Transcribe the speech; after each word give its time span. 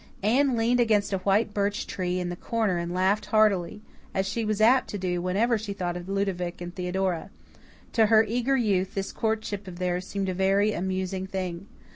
Anne 0.23 0.57
leaned 0.57 0.79
against 0.79 1.13
a 1.13 1.19
white 1.19 1.53
birch 1.53 1.85
tree 1.85 2.19
in 2.19 2.29
the 2.29 2.35
corner 2.35 2.79
and 2.79 2.91
laughed 2.91 3.27
heartily, 3.27 3.83
as 4.15 4.27
she 4.27 4.43
was 4.43 4.59
apt 4.59 4.89
to 4.89 4.97
do 4.97 5.21
whenever 5.21 5.59
she 5.59 5.73
thought 5.73 5.95
of 5.95 6.09
Ludovic 6.09 6.59
and 6.59 6.73
Theodora. 6.73 7.29
To 7.93 8.07
her 8.07 8.23
eager 8.27 8.57
youth, 8.57 8.95
this 8.95 9.11
courtship 9.11 9.67
of 9.67 9.77
theirs 9.77 10.07
seemed 10.07 10.27
a 10.29 10.33
very 10.33 10.73
amusing 10.73 11.27
thing. 11.27 11.67